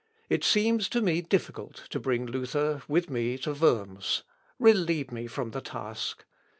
"It 0.29 0.43
seems 0.43 0.89
to 0.89 0.99
me 1.01 1.21
difficult 1.21 1.75
to 1.91 1.99
bring 1.99 2.25
Luther 2.25 2.81
with 2.87 3.11
me 3.11 3.37
to 3.37 3.53
Worms; 3.53 4.23
relieve 4.57 5.11
me 5.11 5.27
from 5.27 5.51
the 5.51 5.61
task. 5.61 6.25